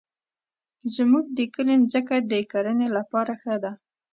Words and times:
زمونږ 0.95 1.25
د 1.37 1.39
کلي 1.53 1.75
مځکه 1.81 2.15
د 2.31 2.33
کرنې 2.51 2.87
لپاره 2.97 3.33
ښه 3.41 3.55
ده. 3.63 3.71